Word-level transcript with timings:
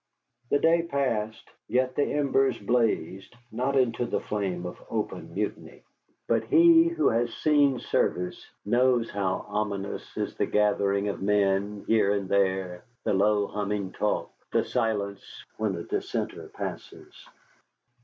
The 0.49 0.57
day 0.57 0.81
passed, 0.81 1.47
yet 1.67 1.93
the 1.95 2.05
embers 2.13 2.57
blazed 2.57 3.35
not 3.51 3.75
into 3.75 4.07
the 4.07 4.19
flame 4.19 4.65
of 4.65 4.79
open 4.89 5.31
mutiny. 5.35 5.83
But 6.25 6.45
he 6.45 6.87
who 6.87 7.09
has 7.09 7.31
seen 7.35 7.79
service 7.79 8.43
knows 8.65 9.11
how 9.11 9.45
ominous 9.47 10.17
is 10.17 10.33
the 10.35 10.47
gathering 10.47 11.07
of 11.07 11.21
men 11.21 11.83
here 11.85 12.13
and 12.15 12.27
there, 12.27 12.83
the 13.03 13.13
low 13.13 13.45
humming 13.45 13.91
talk, 13.91 14.31
the 14.51 14.65
silence 14.65 15.45
when 15.57 15.75
a 15.75 15.83
dissenter 15.83 16.47
passes. 16.51 17.13